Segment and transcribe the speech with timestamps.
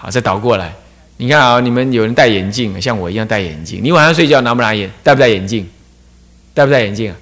[0.00, 0.72] 好，再倒过来，
[1.16, 4.88] 你看啊，你们有人戴眼镜，像我一样戴眼镜，你晚上睡觉拿不拿眼？
[5.02, 5.68] 戴不戴眼镜？
[6.54, 7.16] 戴不戴眼镜啊？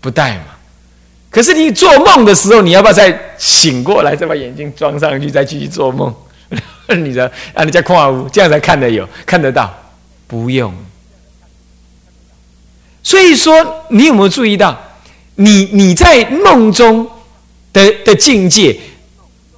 [0.00, 0.44] 不戴嘛。
[1.30, 6.12] 可是你做梦的时候，你要不要再醒过来，再把眼镜装上去，再继续做梦？
[6.88, 9.72] 你的啊，你在矿屋这样才看得有看得到，
[10.26, 10.74] 不用。
[13.04, 14.76] 所以说，你有没有注意到，
[15.36, 17.08] 你你在梦中
[17.72, 18.76] 的的境界，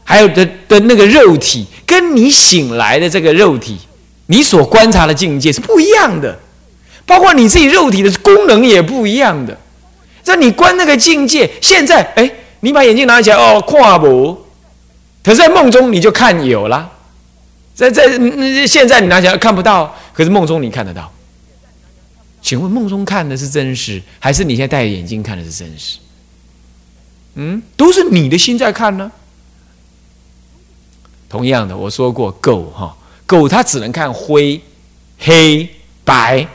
[0.04, 3.78] 还有的的那个肉体，跟你醒来的这个肉体，
[4.26, 6.38] 你所观察的境界是不一样的，
[7.06, 9.56] 包括你自己肉体的功能也不一样的。
[10.24, 14.44] 这你观那个境界，现在哎，你把眼镜拿起来哦，看不？
[15.24, 16.90] 可是，在梦中你就看有啦。
[17.74, 18.06] 在在
[18.66, 21.10] 现在你拿起来看不到，可是梦中你看得到。
[22.40, 25.98] 请问梦中看的是真实，还是你现在戴眼镜看的是真实？
[27.36, 29.10] 嗯，都是你的心在看呢。
[31.32, 32.94] 同样的，我说过狗哈，
[33.26, 34.60] 狗它只能看灰、
[35.18, 35.68] 黑、
[36.04, 36.46] 白，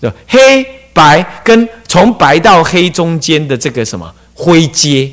[0.00, 0.66] 是黑。
[0.96, 5.12] 白跟从白到黑中间的这个什么灰阶，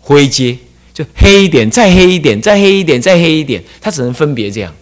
[0.00, 0.58] 灰阶
[0.92, 4.74] 就黑一点，再黑一点，再黑一点，再黑一点，它只能分别这样。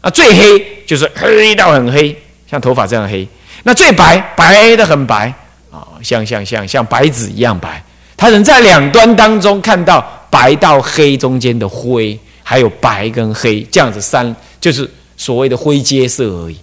[0.00, 2.16] 啊，最黑就是黑到很黑，
[2.50, 3.26] 像头发这样黑；
[3.64, 5.26] 那最白，白的很白
[5.70, 7.84] 啊，像像像像白纸一样白。
[8.16, 16.56] 它能在两端当中看到白到黑中间的灰，还有白跟黑这样子三，就是所谓的灰阶色而已。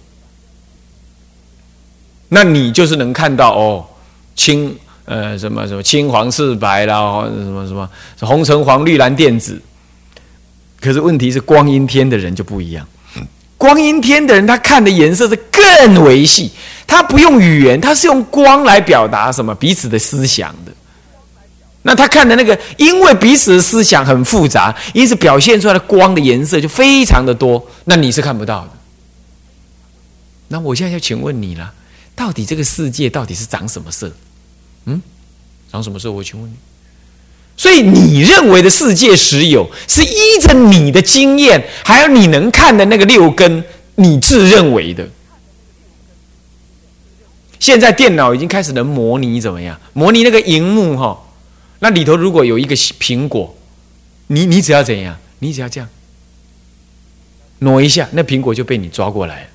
[2.30, 3.86] 那你就是能看到哦，
[4.34, 7.88] 青呃什么什么青黄赤白啦，什么什么
[8.20, 9.60] 红橙黄绿蓝靛紫。
[10.80, 12.86] 可是问题是光阴天的人就不一样，
[13.56, 16.50] 光阴天的人他看的颜色是更维系，
[16.86, 20.72] 他不用语言，他是用光来表达什么彼此的思想的。
[21.82, 28.70] 那他看的那个，因为彼此的思想很复杂，因此表现出来的光的颜色就非常的多，那你是看不到的。
[30.48, 31.72] 那我现在就请问你了。
[32.14, 34.10] 到底这个世界到底是长什么色？
[34.86, 35.00] 嗯，
[35.70, 36.10] 长什么色？
[36.10, 36.54] 我请问你。
[37.56, 43.62] 所以你认为的世界实有，是依着你的经验，还有你能看的那个六根，
[43.94, 45.08] 你自认为的。
[47.60, 49.78] 现在电脑已经开始能模拟怎么样？
[49.92, 51.16] 模拟那个荧幕哈，
[51.80, 53.56] 那里头如果有一个苹果，
[54.28, 55.16] 你你只要怎样？
[55.40, 55.88] 你只要这样
[57.60, 59.48] 挪一下，那苹果就被你抓过来。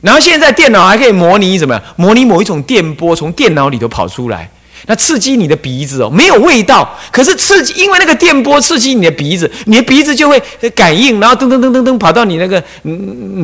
[0.00, 1.82] 然后现在电脑还可以模拟怎么样？
[1.96, 4.50] 模拟某一种电波从电脑里头跑出来，
[4.86, 10.42] 那刺激你的鼻子哦，没有味道，可是刺激，因为那个电波刺激你的鼻子，你的鼻子就会
[10.74, 12.62] 感应，然后噔噔噔噔噔跑到你那个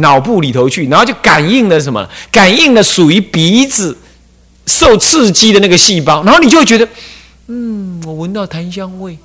[0.00, 2.08] 脑部里头去，然后就感应了什么？
[2.32, 3.96] 感应了属于鼻子
[4.66, 6.88] 受刺激的那个细胞，然后你就会觉得，
[7.48, 9.18] 嗯，我闻到檀香味。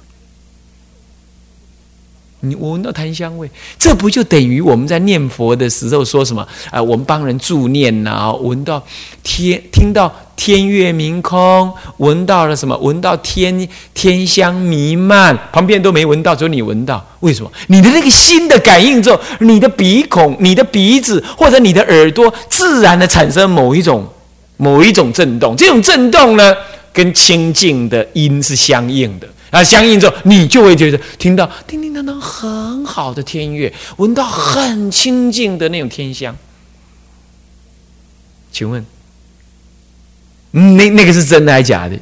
[2.44, 6.48] 你我闻到檀香味，这不就等于我们在念佛的时候说什么？
[6.72, 8.84] 啊，我们帮人助念呐，闻到
[9.22, 12.76] 天，听到天月明空，闻到了什么？
[12.80, 17.06] 闻到天天香弥漫，旁边都没闻到，只有你闻到。
[17.20, 17.52] 为什么？
[17.68, 24.04] 你的那个心的感应之后，你的鼻孔、你的鼻子或者你的耳朵，自然的产生某一种
[24.58, 25.56] 某一种震动。
[25.56, 26.56] 这种震动呢，
[26.94, 29.28] 跟清净的音是相应的。
[29.50, 36.34] 啊，相应之后，你就会觉得听到叮叮当当很好的天乐，闻到很清净的那种天香。
[38.50, 38.86] 请问，
[40.52, 41.98] 那那个是真的还是假的？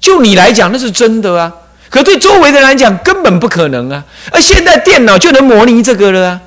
[0.00, 1.52] 就你来讲，那是真的啊。
[1.90, 4.04] 可对周围的人来讲，根本不可能啊。
[4.30, 6.40] 而现在电脑就能模拟这个了啊。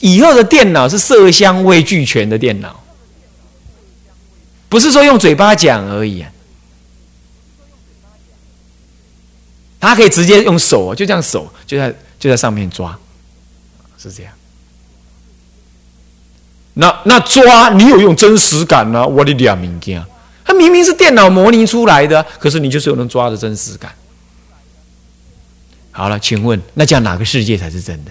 [0.00, 2.82] 以后的电脑是色香味俱全的电脑，
[4.68, 6.30] 不是说用嘴巴讲而已啊。
[9.88, 12.98] 他可以直接用手，就这样手就在就在上面抓，
[13.98, 14.32] 是这样。
[16.74, 19.06] 那那抓你有用真实感呢？
[19.06, 20.04] 我的两明件，
[20.44, 23.94] 它明明是电脑模拟出来的，可是你就是有能抓的真实感。
[25.92, 28.10] 好了，请问那叫哪个世界才是真的？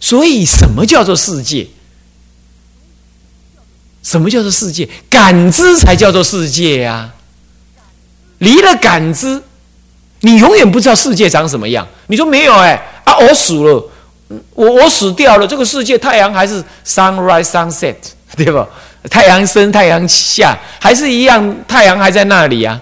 [0.00, 1.68] 所以什么叫做世界？
[4.02, 4.88] 什么叫做世界？
[5.08, 7.14] 感知才叫做世界呀。
[8.38, 9.42] 离了感知，
[10.20, 11.86] 你永远不知道世界长什么样。
[12.08, 13.90] 你说没有哎啊，我死了，
[14.54, 17.94] 我我死掉了，这个世界太阳还是 sunrise sunset
[18.36, 18.66] 对吧？
[19.10, 22.80] 太阳升太阳下还是一样，太阳还在那里啊。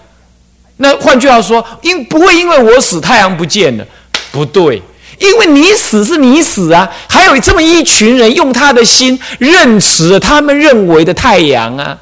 [0.77, 3.85] 那换句话说，因不会因为我死太阳不见了，
[4.31, 4.81] 不对，
[5.19, 11.99] 因为你死是你死啊，还有这么一群人用他的心认识他们认为的太阳啊。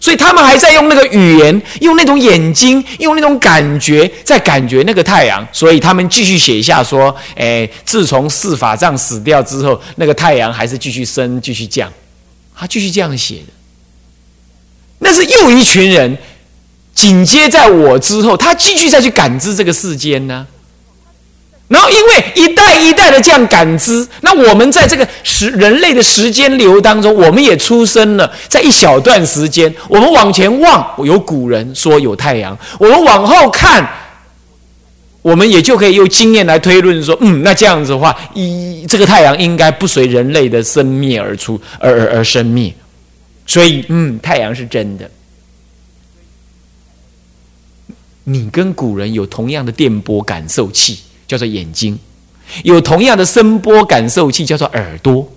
[0.00, 5.46] 所以他们还在用那个语言，用那种眼睛，用那种感觉，在感觉那个太阳。
[5.52, 11.92] 所以他们继续写下说：“哎，自从四法藏死掉之后，那个太阳还是继续升，继续降。”
[12.54, 13.52] 他继续这样写的。
[15.00, 16.18] 那是又一群人
[16.94, 20.46] 紧接在我之后，他继续再去感知这个世间呢。
[21.68, 28.32] 然后，因为一代一代的这样感知，那我们在这个时人类的时间流当中，我们也出生了。
[28.48, 33.86] 在一小段时间，我们往前望，有古人说有太阳；我们往后看，
[35.20, 42.74] 我们也就可以用经验来推论说，嗯，那这样子的话，一这个太阳应该不随人类的生灭而出，而而而生灭。
[43.46, 45.10] 所以，嗯，太阳是真的。
[48.24, 51.00] 你跟古人有同样的电波感受器。
[51.28, 51.96] 叫做眼睛，
[52.64, 55.30] 有同样的声波感受器，叫做耳朵，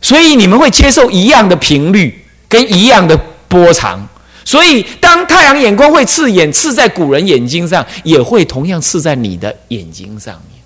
[0.00, 3.16] 所以你们会接受一样的频率跟一样的
[3.46, 4.08] 波长。
[4.42, 10.60] 所以，当太阳眼光会刺眼，刺在古人眼睛上，也会同样刺在你的眼睛上面。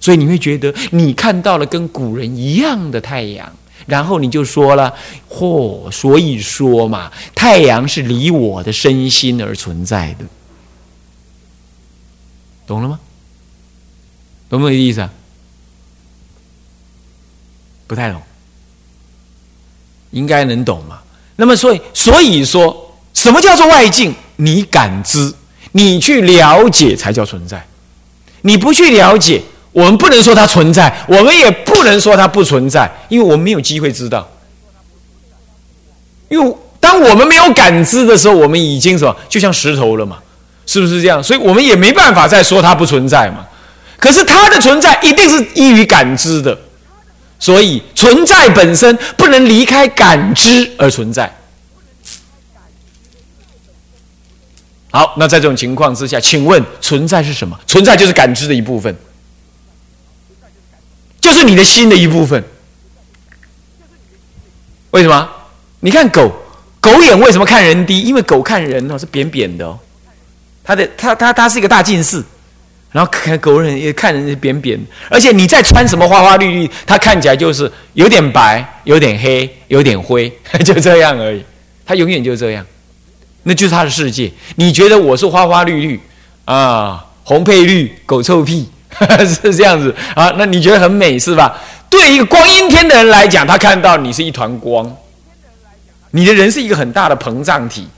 [0.00, 3.50] 所以你会觉得你看到了跟古人一样的太阳，
[3.86, 4.92] 然后你就说了
[5.30, 10.24] ：“嚯，所以说嘛，太阳是离我的身心而存在的。”
[12.66, 12.98] 懂了吗？
[14.52, 15.08] 懂不懂意思啊？
[17.86, 18.20] 不太懂，
[20.10, 20.98] 应该能懂嘛。
[21.36, 24.14] 那么，所以，所以说，什么叫做外境？
[24.36, 25.32] 你感知，
[25.72, 27.66] 你去了解，才叫存在。
[28.42, 34.28] 你不去了解，我们不能说它存在，我们也不能说它不存在，因为我们没有机会知道。
[36.28, 40.18] 因为当我们没有感知的时候，我们已经什么，就像石头了嘛，
[40.66, 41.22] 是不是这样？
[41.22, 43.46] 所以我们也没办法再说它不存在嘛。
[44.02, 46.58] 可是它的存在一定是依于感知的，
[47.38, 51.32] 所以存在本身不能离开感知而存在。
[54.90, 57.56] 好，那在这种情况之下，请问存在是什么？
[57.64, 58.92] 存在就是感知的一部分，
[61.20, 62.42] 就是你的心的一部分。
[64.90, 65.30] 为什么？
[65.78, 66.28] 你看狗，
[66.80, 68.00] 狗眼为什么看人低？
[68.00, 69.78] 因为狗看人哦是扁扁的哦，
[70.64, 72.20] 它的它它它是一个大近视。
[72.92, 74.78] 然后看狗人也看人家扁扁，
[75.08, 80.30] 而且你再穿什么花花绿绿，它看起来就是有点白、有点黑、有点灰，
[80.62, 81.42] 就这样而已。
[81.86, 82.64] 它永远就这样，
[83.44, 84.30] 那就是它的世界。
[84.56, 86.00] 你觉得我是花花绿绿
[86.44, 88.68] 啊，红配绿，狗臭屁
[89.42, 90.30] 是这样子啊？
[90.36, 91.58] 那你觉得很美是吧？
[91.88, 94.94] 对一个光阴天的人来讲，他看到你是一团光，
[96.10, 97.88] 你的人是一个很大的膨胀体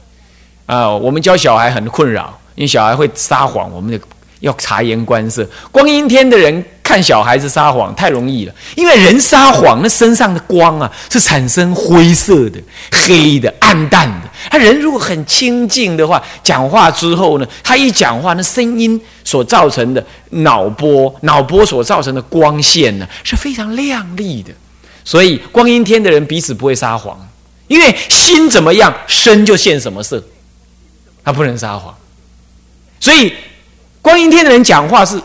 [0.67, 0.89] 啊。
[0.89, 4.01] 我们教小孩很困扰，因为小孩会撒谎，我们的。
[4.45, 12.61] 要察言观色，光阴天的人看小孩子撒谎太容易了，因为人撒谎，那身上的光啊是产生灰色的、
[12.93, 14.29] 黑的、暗淡的。
[14.51, 24.53] 他人如果很清净的话，讲话之后呢，他一讲话，那声音所造成的脑波、脑波所造成的光线呢，是非常亮丽的。
[25.05, 27.19] 所以光阴天的人彼此不会撒谎，
[27.67, 30.23] 因为心怎么样，身就现什么色，
[31.25, 31.95] 他不能撒谎，
[33.01, 33.33] 所以。
[34.05, 35.19] 光阴天的人讲话是，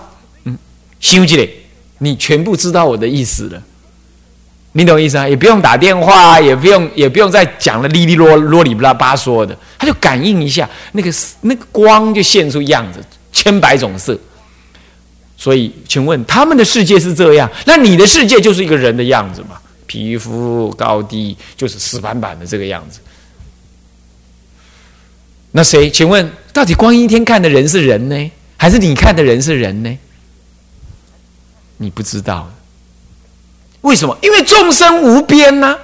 [0.45, 0.57] 嗯，
[1.01, 1.53] 心记嘞，
[1.97, 3.61] 你全部知道我的意思了，
[4.71, 5.27] 你懂意思啊？
[5.27, 13.03] 也不用打电话，也不用，也不用再讲了，哩哩啰啰里不拉巴说的，他就感应一下，那个那个光就现出样子，
[13.33, 14.17] 千百种色。
[15.35, 19.59] 所以，请问他们的世界是这样，那你的世界就是一个人的样子嘛？
[19.87, 23.01] 皮肤高低就是死板板的这个样子。
[25.51, 25.89] 那谁？
[25.89, 28.31] 请问，到底光阴天看的人是人呢？
[28.61, 29.97] 还是你看的人是人呢？
[31.77, 32.51] 你不知道，
[33.79, 34.17] 为什么？
[34.21, 35.77] 因为众生无边呐，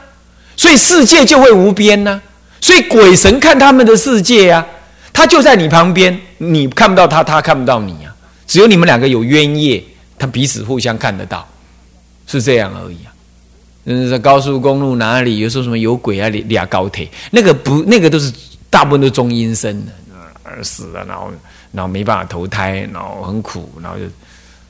[0.57, 2.21] 所以世界就会无边呐。
[2.59, 4.67] 所以鬼神看他们的世界啊，
[5.13, 8.13] 他就在你旁边，你看不到他，他看不到你啊。
[8.45, 9.81] 只有你们两个有冤业，
[10.19, 11.47] 他彼此互相看得到，
[12.27, 13.13] 是这样而已啊。
[13.85, 18.33] 嗯，在高速公路哪里有时候什么有鬼啊，俩高铁，那个不，那个都是
[18.69, 19.93] 大部分都中阴身的，
[20.43, 21.31] 而死了，然后。
[21.75, 24.05] 然后没办法投胎，然后很苦，然后就，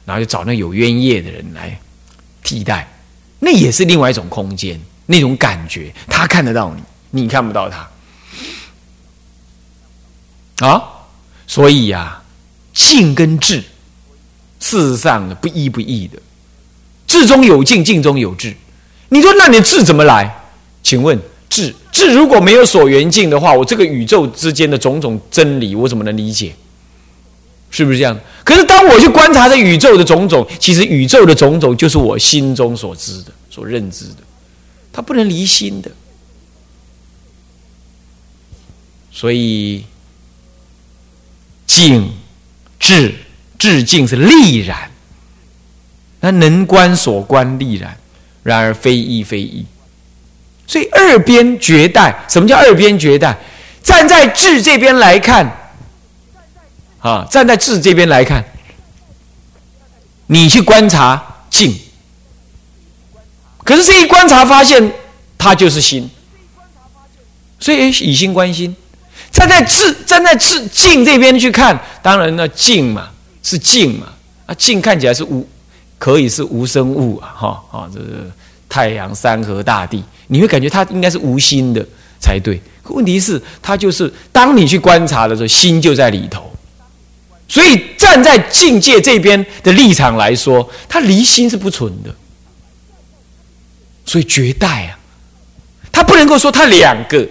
[0.05, 1.79] 然后就找那有冤业的人来
[2.43, 2.91] 替代，
[3.39, 7.87] 那也是另外一种空间，那种感觉，他看得到你，你看不到他，
[10.67, 10.83] 啊，
[11.45, 12.21] 所以呀，
[12.73, 13.63] 静跟智，
[14.59, 16.19] 事实上不一不异的，
[17.05, 18.55] 智中有静，静中有智。
[19.09, 20.43] 你说那你智怎么来？
[20.81, 26.55] 请问智智如果没有所缘境的话，我这个宇宙之间的种种真理，我怎么能理解？
[27.75, 28.17] 是不是这样？
[28.45, 34.23] 可是当我去观察这宇宙的种种，其实宇宙的种种就是我心中所知的、所认知的，
[34.93, 35.91] 它不能离心的。
[39.11, 39.83] 所以
[41.67, 42.09] 静
[42.79, 43.13] 智
[43.59, 44.89] 智静是力然，
[46.21, 47.97] 那能观所观力然，
[48.41, 49.65] 然而非一非一。
[50.65, 53.37] 所以二边绝代，什么叫二边绝代？
[53.83, 55.64] 站在智这边来看，
[57.05, 58.43] 啊，站在智这边来看，
[60.25, 61.71] 你去观察静，
[63.63, 64.91] 可是这一观察发现，
[65.37, 66.09] 它就是心，
[67.59, 68.75] 所以以心观心。
[69.31, 73.09] 站在智站在智静这边去看，当然呢，静嘛
[73.43, 74.07] 是静嘛，
[74.47, 75.47] 啊，静看起来是无，
[75.99, 78.31] 可以是无生物啊，哈啊，这是
[78.67, 80.03] 太阳、山河、大地。
[80.25, 81.85] 你会感觉它应该是无心的
[82.19, 86.51] 才对，问题是它就是当你去观察的时候，心就在里头。
[87.47, 92.13] 所以站在境界这边的立场来说，它离心是不存的。
[94.05, 94.99] 所以绝代啊，
[95.91, 97.27] 他不能够说他两个。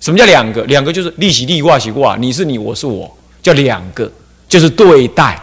[0.00, 0.62] 什么叫两个？
[0.64, 4.10] 两个就是利息利卦息卦，你是你，我是我，叫两个，
[4.48, 5.40] 就是对待。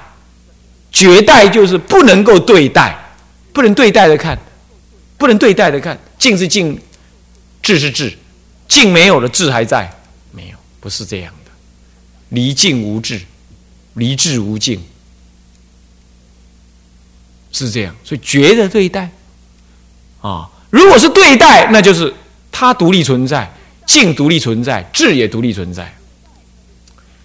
[0.91, 2.95] 绝代就是不能够对待，
[3.53, 4.37] 不能对待的看，
[5.17, 6.79] 不能对待的看，静是静。
[7.63, 8.11] 智是智，
[8.67, 9.87] 静没有了，智还在，
[10.31, 11.51] 没有，不是这样的。
[12.29, 13.21] 离静无智，
[13.93, 14.79] 离智无尽，
[17.51, 17.95] 是这样。
[18.03, 19.10] 所以觉的对待，
[20.21, 22.13] 啊，如果是对待，那就是
[22.51, 23.51] 它独立存在，
[23.86, 25.93] 静独立存在，智也独立存在。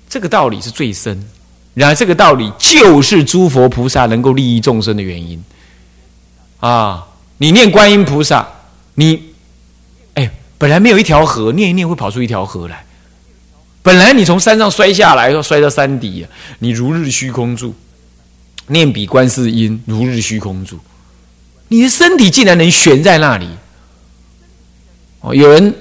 [0.09, 1.29] 这个道理是最深，
[1.75, 5.45] 然而这个道理就是诸佛菩萨能够利益众生的原因。
[6.61, 7.07] 啊，
[7.39, 8.49] 你念观音菩萨，
[8.95, 9.35] 你。
[10.15, 12.86] 哎本来没有一条河，念一念会跑出一条河来。
[13.87, 16.27] 本来你从山上摔下来，要摔到山底，
[16.59, 17.73] 你如日虚空住，
[18.67, 20.81] 念比观世音，如日虚空住，
[21.69, 23.49] 你的身体竟然能悬在那里。
[25.21, 25.73] 哦，有人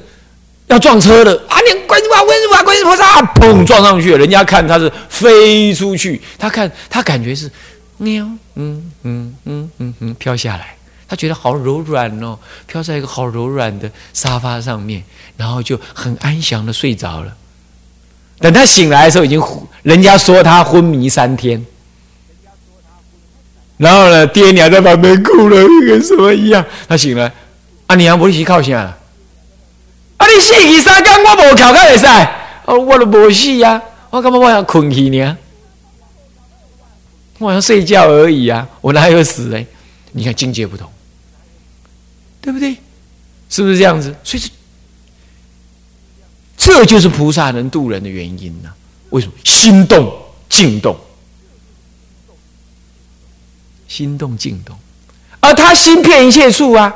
[0.67, 1.57] 要撞车了啊！
[1.61, 7.51] 念观世音，观世音，观世菩萨，砰撞上去，人家看他是飞出去，他看他感觉是
[7.97, 10.75] 喵，嗯嗯嗯嗯嗯，飘下来。
[11.07, 15.03] 他觉得好柔软哦，飘在一个好柔软的沙发上面，
[15.37, 17.35] 然后就很安详的睡着了。
[18.39, 19.41] 等他醒来的时候，已经
[19.83, 21.63] 人家说他昏迷三天。
[23.77, 26.65] 然后呢，爹娘在旁边哭了，跟什么一样。
[26.87, 27.31] 他醒来，
[27.87, 28.97] 啊，娘不是靠下了？
[30.17, 32.05] 啊，你死去三天，我无靠，开会使？
[32.65, 35.37] 哦，我都无死呀，我干嘛我要困去呢？
[37.37, 39.67] 我要睡觉而已啊，我哪有死嘞？
[40.13, 40.89] 你看境界不同。
[42.41, 42.77] 对不对？
[43.49, 44.15] 是不是这样子？
[44.23, 44.43] 所以
[46.57, 48.69] 这就是菩萨能渡人的原因呢？
[49.09, 49.33] 为什么？
[49.43, 50.11] 心动
[50.49, 50.95] 静动，
[53.87, 54.75] 心动静动，
[55.39, 56.93] 而他心遍一切处啊。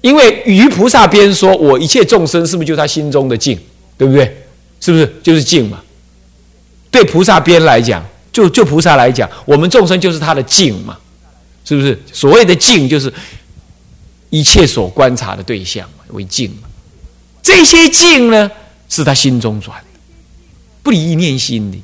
[0.00, 3.58] 因为于菩萨边说，我一切众生是不是就他心中的静？
[3.96, 4.44] 对不对？
[4.80, 5.82] 是不是就是静嘛？
[6.90, 10.98] 对菩萨边来讲，就就菩萨来讲，我们众生就是他的静嘛？
[11.64, 11.98] 是不是？
[12.12, 13.12] 所谓的静就是。
[14.30, 16.52] 一切所观察的对象为静，
[17.44, 18.50] 这些境呢
[18.88, 19.78] 是他心中转，
[20.82, 21.78] 不离念心的。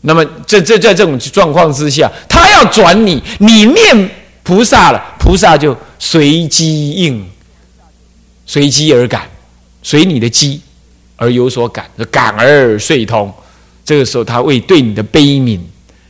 [0.00, 4.10] 那么，这这在这种状况之下，他要转你，你念
[4.42, 7.28] 菩萨了，菩萨就随机应，
[8.46, 9.28] 随机而感，
[9.82, 10.62] 随你的机
[11.16, 13.32] 而有所感，感而遂通。
[13.84, 15.60] 这个时候，他为对你的悲悯，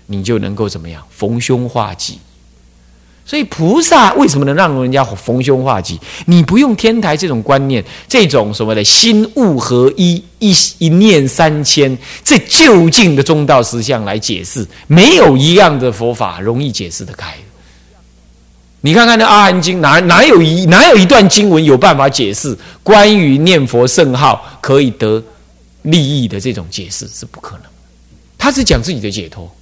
[0.06, 1.02] 你就能够怎么样？
[1.10, 2.20] 逢凶化吉。
[3.28, 6.00] 所以菩萨为什么能让人家逢凶化吉？
[6.24, 11.94] 你不用天台这种观念，这种什么的心物合一，一一念三千，
[12.24, 17.34] 这就近的中道实相来解释，没有一样的佛法容易解释得开。
[18.80, 25.22] 你看看那《阿含经》，哪哪有一哪有一段经文有办法解释关于念佛圣号可以得
[25.82, 27.64] 利益的这种解释是不可能。
[28.38, 29.54] 他是讲自己的解脱，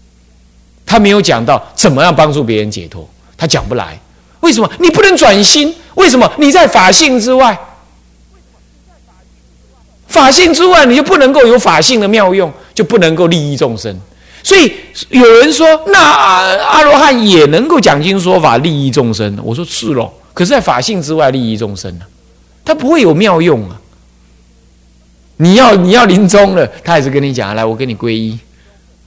[0.84, 3.08] 他没有讲到怎么样帮助别人解脱。
[3.36, 3.98] 他讲不来，
[4.40, 4.70] 为什么？
[4.78, 5.74] 你不能转心？
[5.94, 6.30] 为什么？
[6.38, 7.58] 你在法性之外，
[10.08, 13.98] 法性之外，你就不能够有法性的妙用，就不能够利益众生。
[14.42, 14.72] 所以
[15.08, 19.38] 有人说，那阿罗汉也能够讲经说法利益众生。
[19.42, 22.04] 我说是喽，可是，在法性之外利益众生呢？
[22.64, 23.80] 他不会有妙用啊！
[25.38, 28.38] 你要你要临终了，他还是跟你讲：来，我跟你皈依，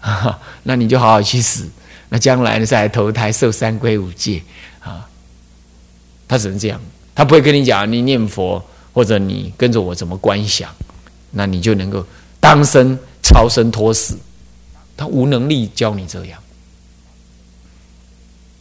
[0.63, 1.67] 那你就好好去死。
[2.09, 2.65] 那将来呢？
[2.65, 4.41] 再来投胎受三归五戒
[4.79, 5.07] 啊，
[6.27, 6.81] 他只能这样，
[7.13, 10.73] 他不会跟你讲你念佛或者你跟着我怎么观想，
[11.31, 12.05] 那你就能够
[12.39, 14.17] 当生超生脱死，
[14.97, 16.39] 他无能力教你这样，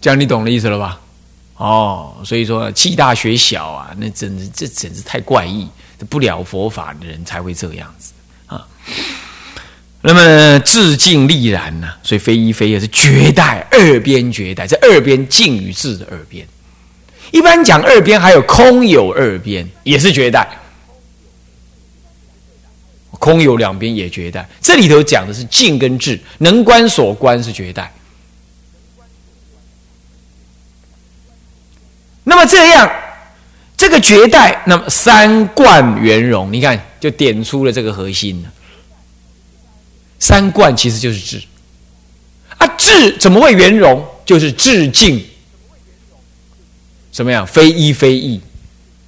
[0.01, 1.01] 这样你懂的意思了吧？
[1.57, 5.67] 哦，所以说气大学小啊，那真是这简直太怪异，
[6.09, 8.13] 不了佛法的人才会这样子
[8.47, 8.69] 啊。
[10.01, 11.89] 那么智静力然呢？
[12.03, 16.47] 所以非一非二是绝代，二边绝代，在二边静与智的二边。
[17.33, 20.49] 一般讲二边还有空有二边，也是绝代。
[23.11, 24.49] 空有两边也绝代。
[24.63, 27.93] 这里头讲的是静跟智，能观所观是绝代。
[32.23, 32.89] 那么这样，
[33.77, 38.53] 这个绝代，那么三观圆融，你看就点出了这个核心了。
[40.19, 41.43] 三观其实就是智，
[42.57, 44.05] 啊，智怎么会圆融？
[44.25, 45.25] 就是智境，
[47.11, 47.47] 怎么样？
[47.47, 48.41] 非一非异，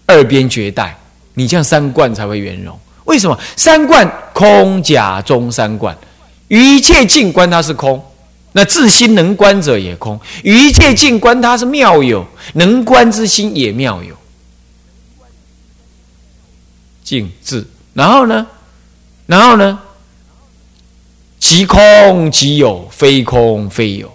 [0.06, 0.96] 二边绝代，
[1.34, 2.78] 你这样三观才会圆融。
[3.04, 3.38] 为什么？
[3.56, 5.96] 三观空假中三观，
[6.48, 8.02] 一切境观它是空，
[8.52, 12.24] 那自心能观者也空；一切境观它是妙有，
[12.54, 14.16] 能观之心也妙有。
[17.02, 18.46] 静智，然后呢？
[19.26, 19.78] 然后呢？
[21.50, 24.08] 即空即有，非空非有，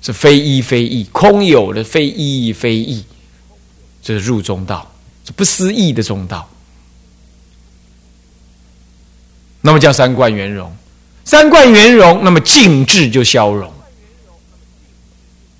[0.00, 1.04] 是非一非异。
[1.12, 3.04] 空有的非一非异，
[4.02, 4.90] 这是入中道，
[5.26, 6.48] 是不思议的中道。
[9.60, 10.74] 那么叫三观圆融，
[11.22, 13.70] 三观圆融，那么静智就消融，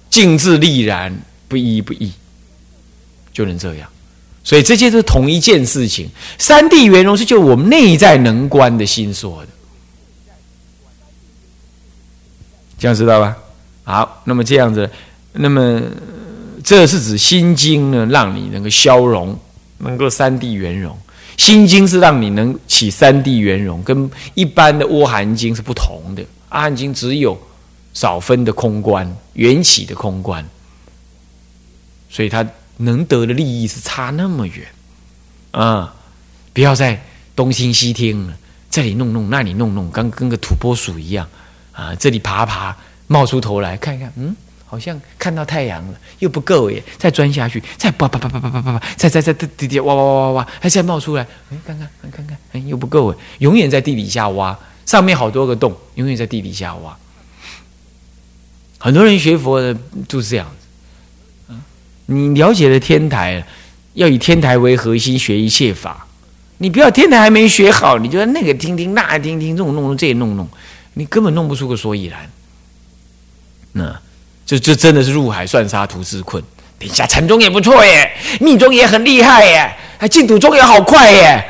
[0.08, 1.14] 静智立然，
[1.48, 2.10] 不一不异，
[3.30, 3.86] 就能这样。
[4.42, 6.08] 所以这些都是同一件事情。
[6.38, 9.48] 三谛圆融是就我们内在能观的心说的。
[12.82, 13.36] 这样知道吧？
[13.84, 14.90] 好，那么这样子，
[15.34, 15.80] 那么
[16.64, 19.38] 这是指心经呢，让你能够消融，
[19.78, 20.98] 能够三地圆融。
[21.36, 26.24] 心经是让你能起三地圆融，跟一般的阿含经是不同的。
[26.48, 27.40] 阿含经只有
[27.94, 30.44] 少分的空观，缘起的空观，
[32.10, 32.44] 所以它
[32.78, 34.66] 能得的利益是差那么远
[35.52, 35.94] 啊！
[36.52, 37.00] 不要再
[37.36, 38.36] 东听西听了，
[38.68, 41.28] 这里弄弄，那里弄弄，跟跟个土拨鼠一样。
[41.72, 42.76] 啊，这里爬爬，
[43.06, 44.36] 冒出头来看一看，嗯，
[44.66, 56.96] 好像看到太阳了，又不够耶，再钻下去，再叭叭叭叭叭叭叭叭，再再再地底挖挖挖挖挖，还再冒出来，哎，看看看看看，哎，又不够哎，永远在地底下挖，上面好多个洞，永远在地底下挖。
[58.78, 59.72] 很多人学佛的
[60.08, 60.46] 都是这样
[61.48, 61.54] 子，
[62.06, 63.42] 你了解了天台，
[63.94, 66.06] 要以天台为核心学一切法，
[66.58, 70.48] 你不要天台还没学好，你就那个听听，那听听，这种弄弄，这弄弄。
[70.94, 72.30] 你根本弄不出个所以然，
[73.72, 74.00] 那
[74.44, 76.42] 就这真的是入海算沙图自困。
[76.78, 81.44] 等一下禅宗也不错耶，密宗也很厉害耶，还净土宗也好快耶，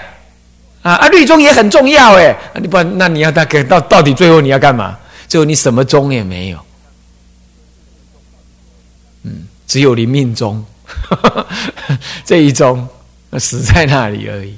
[0.83, 4.98] 啊啊律宗也很重要哎，你不那你要大概到到底最后你要干嘛？
[5.26, 6.59] 最后你什么宗也没有，
[9.22, 10.62] 嗯，只有临命宗
[12.26, 12.87] 这一宗
[13.38, 14.55] 死在那里而已。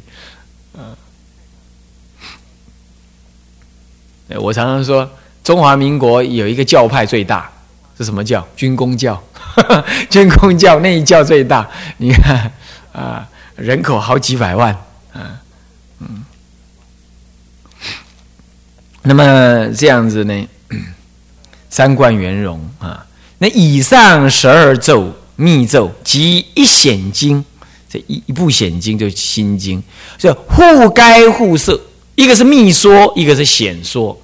[4.40, 5.08] 我常常说，
[5.42, 7.50] 中华民国有一个教派最大
[7.96, 8.46] 是什么教？
[8.56, 9.22] 军工教，
[10.08, 11.68] 军工教那一教最大。
[11.98, 12.50] 你看
[12.92, 14.72] 啊，人口好几百万
[15.12, 15.38] 啊，
[16.00, 16.24] 嗯。
[19.02, 20.48] 那么这样子呢，
[21.68, 23.06] 三观圆融啊。
[23.38, 27.44] 那以上十二咒密咒及一显经，
[27.88, 29.82] 这一一部显经就心经，
[30.16, 31.78] 就互该互摄。
[32.14, 34.16] 一个是密说，一个是显说，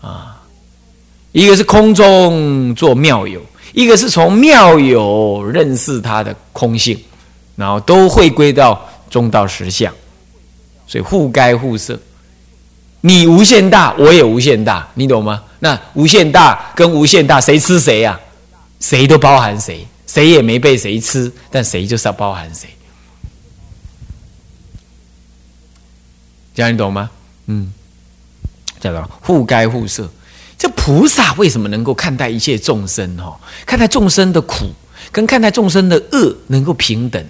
[0.00, 0.40] 啊，
[1.32, 3.40] 一个是空中做妙有，
[3.72, 6.98] 一个是从妙有认识它的空性，
[7.54, 9.92] 然后都会归到中道实相，
[10.86, 12.00] 所以互该互摄。
[13.02, 15.44] 你无限大，我也无限大，你懂吗？
[15.60, 18.18] 那无限大跟无限大，谁吃谁呀？
[18.80, 22.68] 谁都包含谁，谁也没被谁吃，但谁就是要包含谁。
[26.56, 27.10] 这样你懂吗？
[27.46, 27.70] 嗯，
[28.80, 30.10] 叫做互该互摄。
[30.58, 33.14] 这菩萨为什么能够看待一切众生？
[33.18, 34.70] 哈，看待众生的苦，
[35.12, 37.24] 跟看待众生的恶能够平等。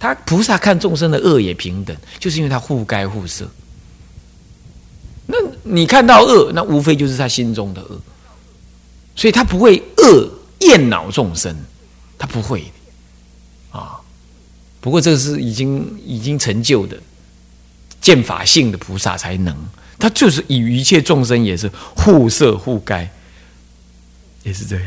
[0.00, 3.46] 他菩萨看众生的恶也平等，就是因为他互该互摄。
[5.26, 8.00] 那你看到恶，那无非就是他心中的恶，
[9.14, 11.54] 所以他不会恶厌恼众生，
[12.16, 12.64] 他不会
[13.70, 14.00] 啊。
[14.80, 16.98] 不过这个是已经已经成就的。
[18.00, 19.56] 见法性的菩萨才能，
[19.98, 23.08] 他就是与一切众生也是互摄互该，
[24.42, 24.84] 也是这样。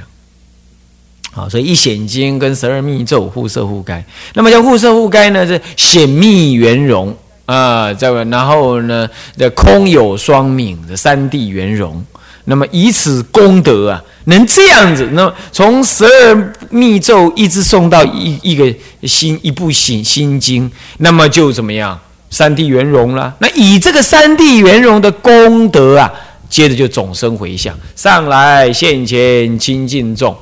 [1.34, 4.04] 好，所以一显经跟十二密咒互摄互该。
[4.34, 5.48] 那么叫互摄互该呢？
[5.48, 12.04] 是显密圆融啊，这个然后呢，的空有双泯的三谛圆融。
[12.46, 21.98] 那么以此功德啊，能这样子，那从十二密咒一直送到一一个心一部心心经，那么就怎么样？
[22.32, 23.36] 三地圆融了。
[23.40, 26.12] 那以这个三地圆融的功德啊，
[26.50, 30.36] 接着就总生回向，上来现前清净众，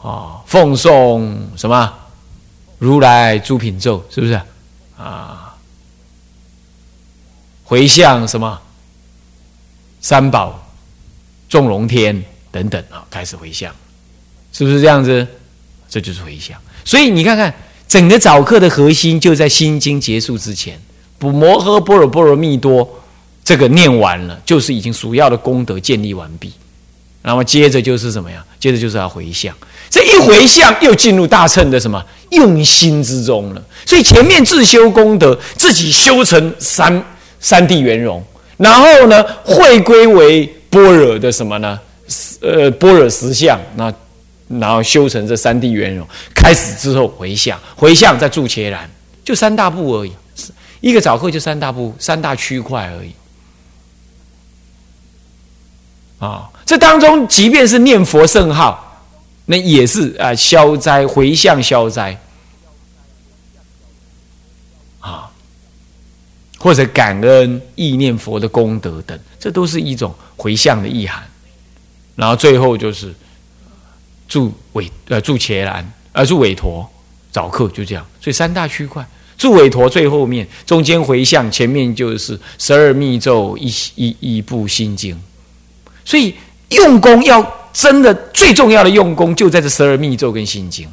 [0.00, 1.92] 啊，奉送什么
[2.78, 4.40] 如来诸品咒，是不是
[4.96, 5.54] 啊？
[7.64, 8.58] 回向什么
[10.00, 10.66] 三宝、
[11.50, 12.24] 众龙天。
[12.52, 13.74] 等等啊，开始回向，
[14.52, 15.26] 是不是这样子？
[15.88, 16.54] 这就是回向。
[16.84, 17.50] 所以你看看，
[17.92, 20.80] 整个早课的核心就在心经结束之前，
[21.18, 22.88] 补摩诃般若波罗蜜多
[23.44, 26.50] 这个念完了，就是已经主要的功德建立完毕。
[27.20, 28.42] 那么接着就是什么呀？
[28.58, 29.54] 接着就是要回向。
[29.90, 33.62] 这一回向又进入大乘的什么用心之中了。
[33.84, 37.04] 所以前面自修功德，自己修成三
[37.40, 38.24] 三地圆融，
[38.56, 41.78] 然后呢，会归为般若的什么呢？
[42.40, 43.92] 呃，般若实相，那
[44.60, 48.90] 然后修成这三地圆融，开始之后回向，回向再住伽蓝，
[49.24, 50.12] 就三大步而已。
[50.80, 53.12] 一个早课就三大步，三大区块而已。
[56.18, 59.02] 啊，这当中即便是念佛圣号，
[59.46, 62.16] 那也是啊消灾回向消灾，
[65.00, 65.30] 啊，
[66.58, 71.22] 或者感恩意念佛的功德等，这都是一种回向的意涵。
[72.14, 73.12] 然后最后就是
[74.32, 76.88] 住委呃住伽蓝呃住韦陀
[77.30, 85.20] 早课就这样，所以三大区块住韦陀最后面，中间回向，前面就是十二密咒一一一部心经，
[86.02, 86.34] 所以
[86.70, 90.88] 用功要真的最重要的用功就在这十二密咒跟心经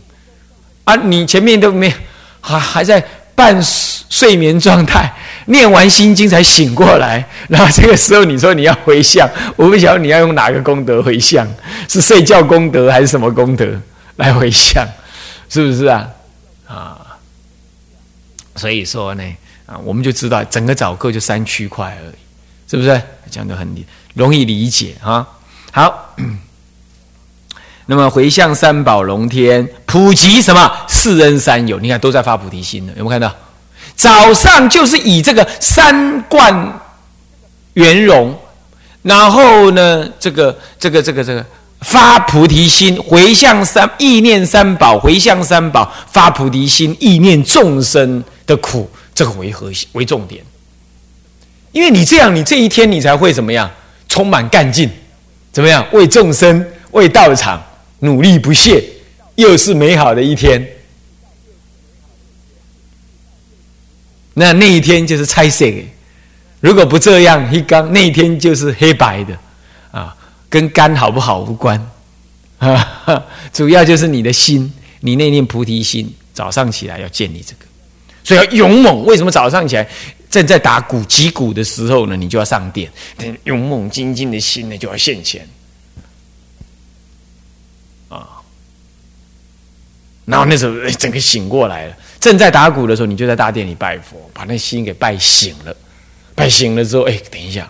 [0.84, 1.94] 啊，你前面都没
[2.42, 3.02] 还还在。
[3.40, 5.10] 半睡眠状态，
[5.48, 11.48] 念完心经才醒过来， 然后这个时候你说你要回向，我不晓得你要用哪个功德回向，
[11.88, 13.66] 是睡觉功德还是什么功德
[14.18, 14.86] 来回向，
[15.48, 16.10] 是不是啊？
[16.68, 17.00] 啊，
[18.58, 19.24] 所以说呢，
[19.66, 22.16] 啊，我们就知道整个早课就三区块而已，
[22.70, 23.02] 是不是？
[23.32, 23.74] 讲的很
[24.16, 25.26] 容易理解啊。
[25.72, 26.16] 好。
[27.92, 31.80] 那么回向三宝龙天，普及什么四恩三友？
[31.80, 33.36] 你看都在发菩提心了，有没有看到？
[33.96, 36.80] 早上就是以这个三观
[37.74, 38.38] 圆融，
[39.02, 41.44] 然后呢，这个这个这个这个
[41.82, 50.44] 发菩提心，回向三意念三宝，回向三宝发菩提心，意念众生的苦，这个为核心为重点。
[51.72, 53.68] 因为你这样，你这一天你才会怎么样？
[54.08, 54.88] 充满干劲，
[55.52, 55.84] 怎么样？
[55.92, 57.60] 为众生，为道场。
[58.00, 58.84] 努力不懈，
[59.36, 60.66] 又是美好的一天。
[64.34, 65.66] 那那一天就是拆色。
[66.62, 69.38] 如果不这样，一刚那一天就是黑白的
[69.92, 70.16] 啊，
[70.50, 71.90] 跟肝好不好无关
[72.58, 73.26] 啊。
[73.52, 77.66] 主要就是你的心，你那念菩提心，早上起来要建立这个，
[78.24, 79.06] 所以要勇猛。
[79.06, 79.88] 为什么早上起来
[80.30, 82.16] 正在打鼓击鼓的时候呢？
[82.16, 82.92] 你就要上殿，
[83.46, 85.48] 勇猛精进的心呢就要现前。
[90.30, 95.76] 然后那时候整个醒过来了，正在打鼓的时候，你就在大殿里拜佛，把那心给拜醒了。
[96.36, 97.68] 拜醒了之后，哎，等一下，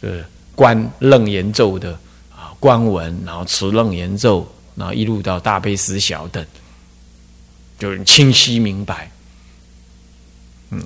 [0.00, 1.92] 是观楞严咒的
[2.34, 6.44] 啊，观文，然后持楞严咒，然后一路到大悲思小等，
[7.78, 9.10] 就清晰明白。
[10.70, 10.82] 嗯，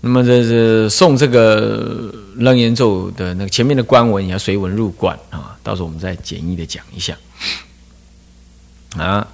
[0.00, 5.58] 那么这是诵这个楞严咒的那个前面的观文，也要随文入观啊。
[5.62, 7.14] 到时候我们再简易的讲一下。
[8.96, 9.26] 啊，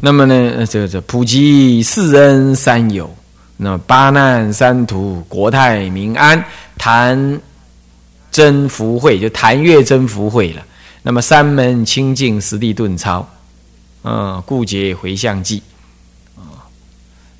[0.00, 3.08] 那么呢，这个这普及四恩三友，
[3.56, 6.44] 那么八难三途，国泰民安，
[6.76, 7.40] 谈
[8.30, 10.62] 真福慧，就谈月真福慧了。
[11.02, 13.28] 那么三门清净实地顿超，
[14.02, 15.62] 嗯，故结回向记，
[16.36, 16.66] 啊，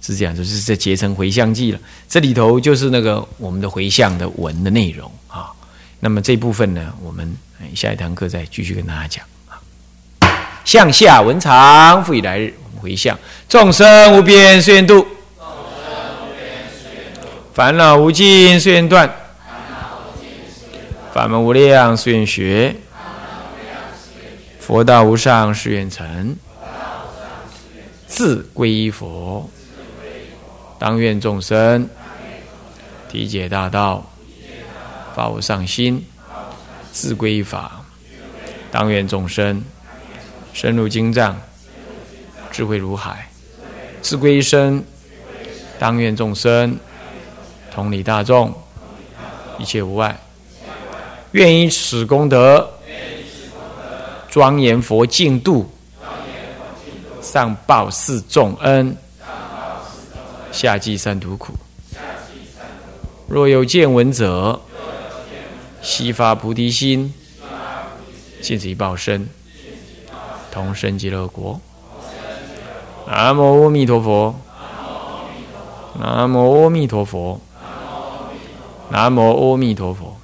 [0.01, 1.79] 是这样，就是这结成回向记了。
[2.09, 5.51] 这里头就是那个我们的回向的文的内容啊。
[5.99, 7.35] 那么这部分呢，我们
[7.75, 9.25] 下一堂课再继续跟大家讲。
[10.64, 12.55] 向下文长，复以来日。
[12.64, 15.07] 我们回向众生无边誓愿度，
[17.53, 19.14] 烦恼无尽誓愿断，
[21.12, 22.74] 法门无量誓愿学，
[24.59, 26.35] 佛道无上誓愿成，
[28.07, 29.48] 自归依佛。
[30.79, 31.88] 当愿众生
[33.11, 34.05] 体解大道，
[35.14, 36.05] 发无上心，
[36.90, 37.85] 自归依法。
[38.70, 39.62] 当愿众生。
[40.55, 41.37] 深入经藏，
[42.53, 43.29] 智慧如海，
[44.01, 44.83] 自归一生。
[45.81, 46.79] 当愿众生
[47.73, 48.55] 同理大众，
[49.59, 50.17] 一切无碍。
[51.33, 52.71] 愿以此功德，
[54.31, 55.69] 庄严佛净土，
[57.21, 58.97] 上报四重恩，
[60.53, 61.53] 下济三途苦。
[63.27, 64.61] 若有见闻者，
[65.83, 67.12] 悉发菩提心，
[68.40, 69.29] 尽此一报身，
[70.55, 71.61] 同生极乐国。
[73.09, 74.37] 南无阿弥陀佛。
[75.99, 77.40] 南无阿弥陀佛。
[78.88, 80.17] 南无阿弥陀佛。